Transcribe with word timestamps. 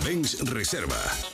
40 0.00 0.04
Dens 0.04 0.36
Reserva. 0.48 1.29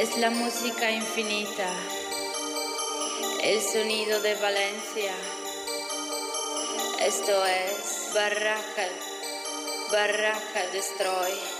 Es 0.00 0.16
la 0.16 0.30
música 0.30 0.90
infinita, 0.90 1.68
el 3.42 3.60
sonido 3.60 4.18
de 4.22 4.34
Valencia. 4.36 5.12
Esto 7.04 7.44
es 7.44 8.10
Barraca, 8.14 8.88
Barraca 9.92 10.66
Destroy. 10.72 11.59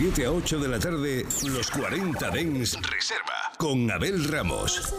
7 0.00 0.24
a 0.24 0.32
8 0.32 0.58
de 0.60 0.66
la 0.66 0.78
tarde, 0.78 1.26
los 1.44 1.70
40 1.70 2.30
Dens 2.30 2.78
Reserva 2.80 3.52
con 3.58 3.90
Abel 3.90 4.24
Ramos. 4.24 4.94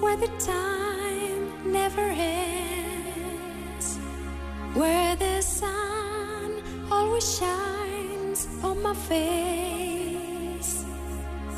where 0.00 0.16
the 0.16 0.26
time 0.44 1.72
never 1.72 2.10
ends, 2.10 3.98
where 4.74 5.14
the 5.14 5.40
sun 5.40 6.60
always 6.90 7.38
shines 7.38 8.48
on 8.64 8.82
my 8.82 8.94
face, 8.94 10.84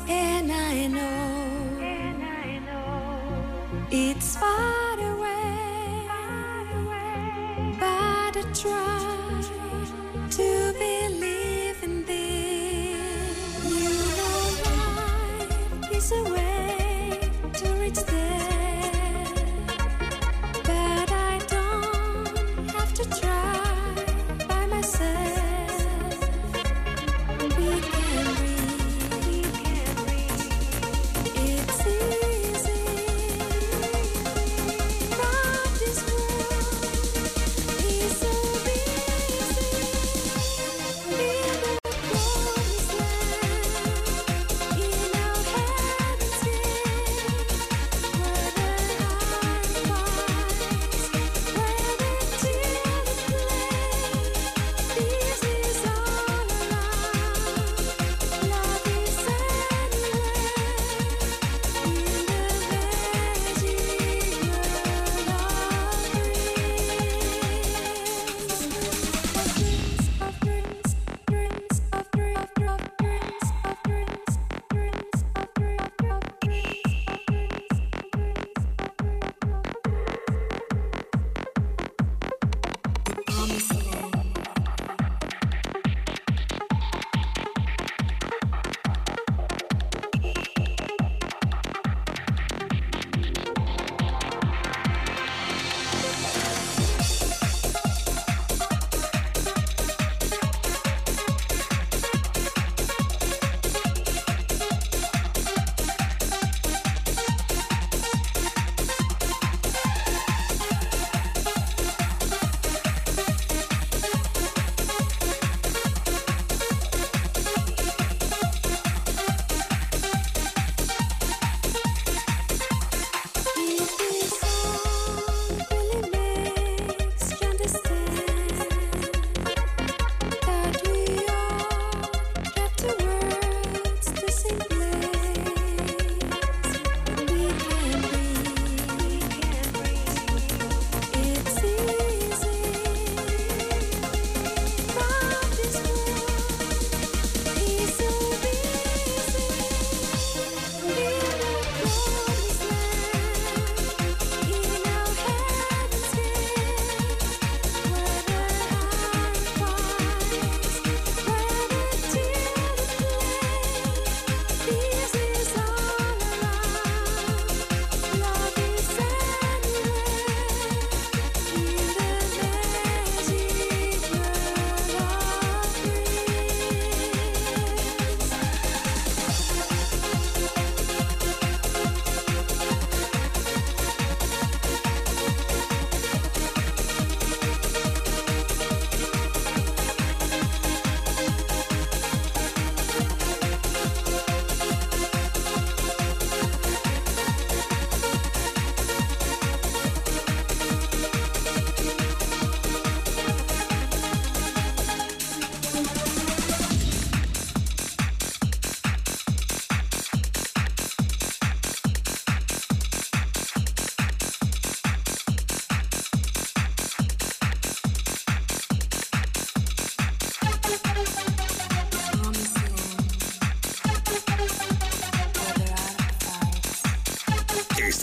and 0.07 0.51
I 0.51 0.85
know, 0.85 1.79
and 1.81 2.23
I 2.23 2.59
know 2.67 3.87
it's 3.89 4.37
far 4.37 4.93
away, 4.93 6.05
but 7.79 8.37
I 8.37 8.43
try 8.53 9.08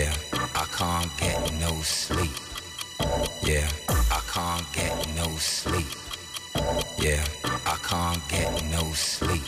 Yeah, 0.00 0.14
I 0.54 0.64
can't 0.78 1.12
get 1.18 1.52
no 1.60 1.82
sleep. 1.82 2.32
Yeah, 3.42 3.68
I 4.10 4.20
can't 4.32 4.64
get 4.72 4.96
no 5.14 5.28
sleep. 5.36 5.92
Yeah, 6.98 7.22
I 7.66 7.76
can't 7.86 8.22
get 8.30 8.64
no 8.72 8.94
sleep. 8.94 9.44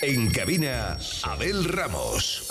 En 0.00 0.30
cabina, 0.30 0.96
Abel 1.26 1.64
Ramos. 1.64 2.47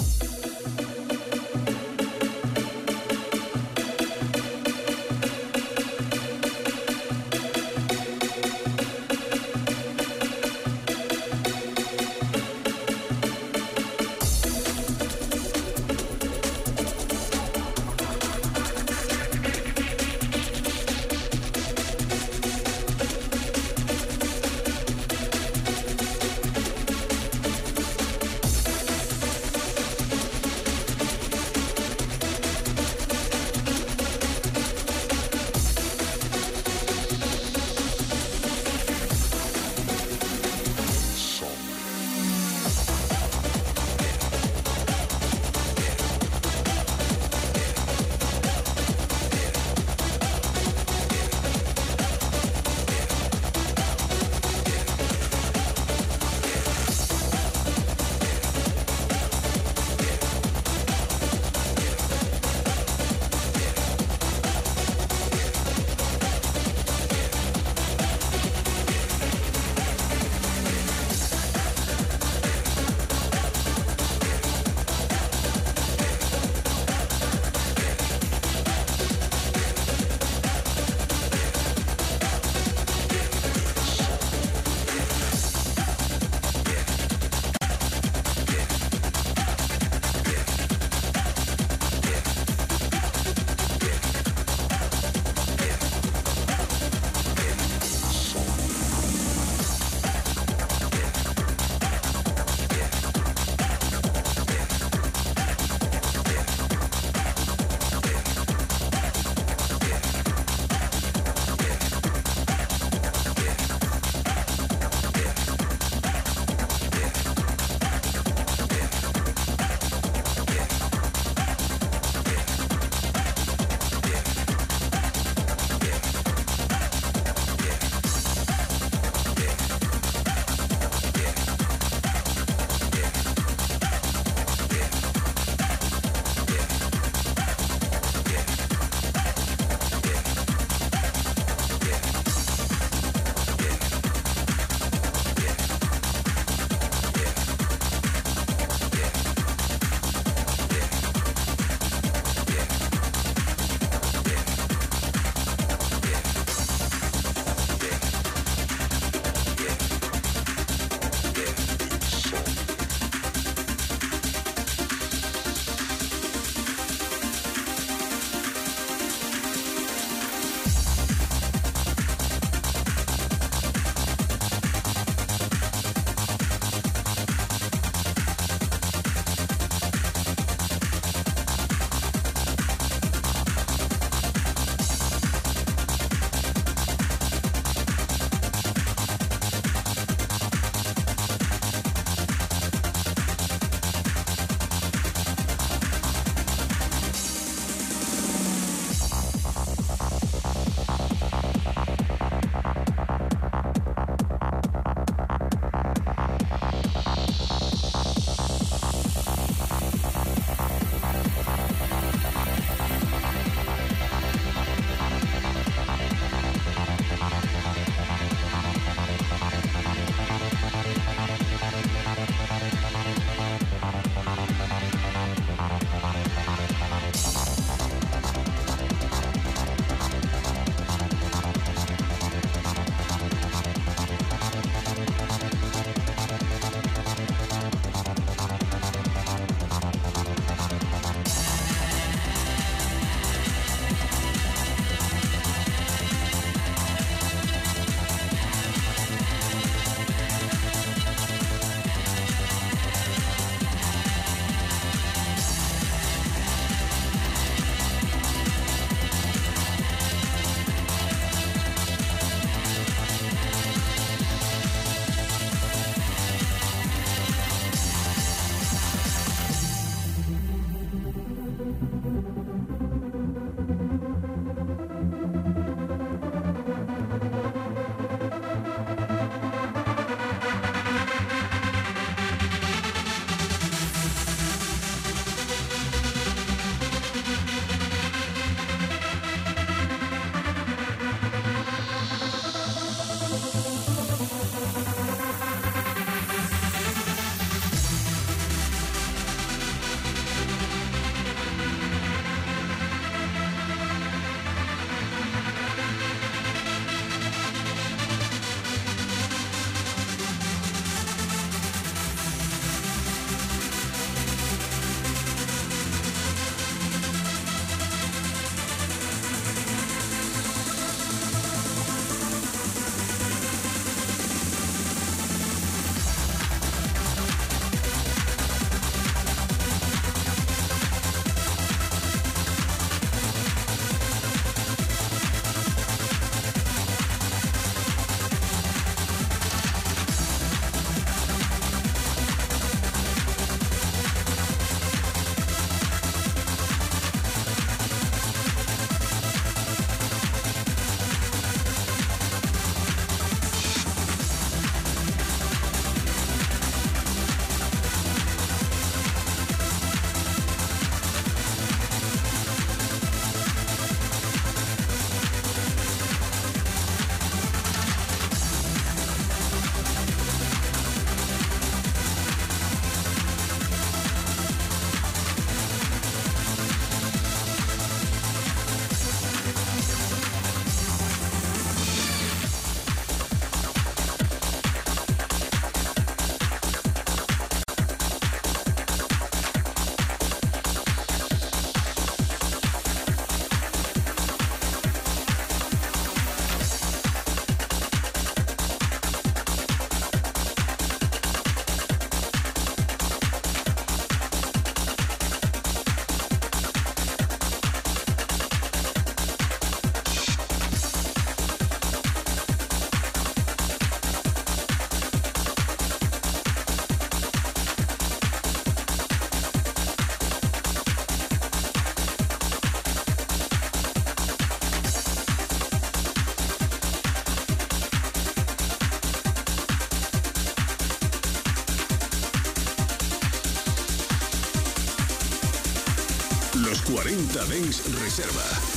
40 436.97 437.45
Dens 437.45 437.83
Reserva. 438.01 438.76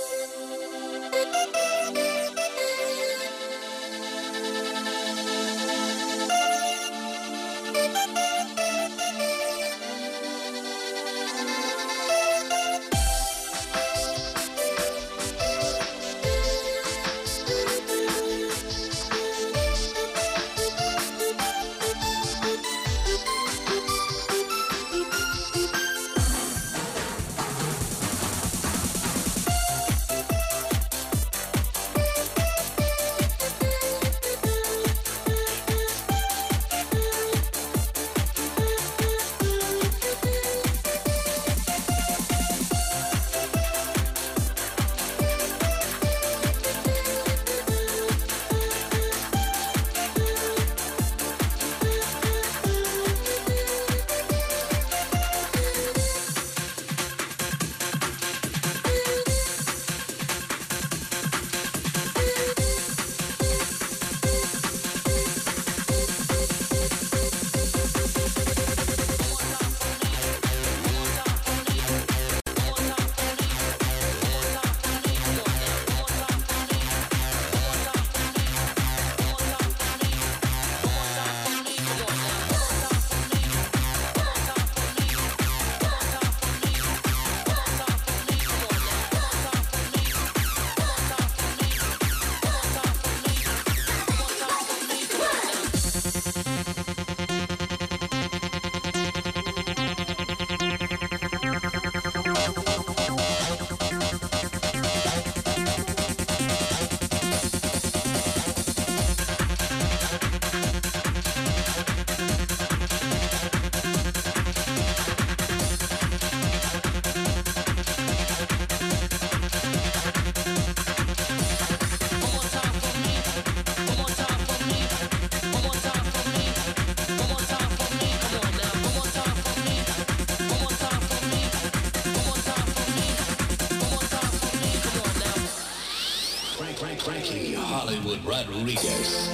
Rodriguez. 138.25 139.30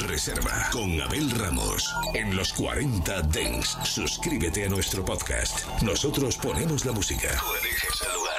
Reserva 0.00 0.68
con 0.72 1.00
Abel 1.00 1.30
Ramos. 1.30 1.94
En 2.14 2.36
los 2.36 2.52
40 2.52 3.22
Dens, 3.22 3.76
suscríbete 3.84 4.64
a 4.64 4.68
nuestro 4.68 5.04
podcast. 5.04 5.66
Nosotros 5.82 6.36
ponemos 6.36 6.84
la 6.84 6.92
música. 6.92 7.28
Tú 7.38 7.54
eliges 7.60 8.02
el 8.02 8.12
lugar. 8.14 8.34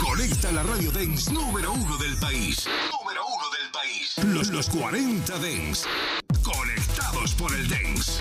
Conecta 0.00 0.52
la 0.52 0.62
radio 0.62 0.90
Dens 0.92 1.30
número 1.30 1.72
uno 1.72 1.96
del 1.98 2.16
país. 2.16 2.66
Número 3.00 3.26
uno 3.26 3.44
del 3.50 3.70
país. 3.72 4.14
Los, 4.24 4.48
los 4.48 4.68
40 4.70 5.38
Dens. 5.38 5.86
Conectados 6.42 7.34
por 7.34 7.54
el 7.54 7.68
Dens. 7.68 8.20